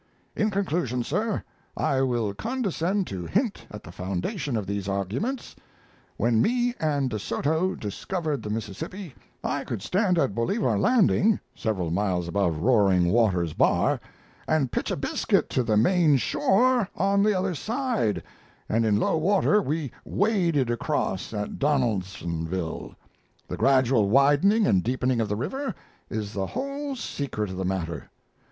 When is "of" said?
4.57-4.65, 25.21-25.29, 27.51-27.57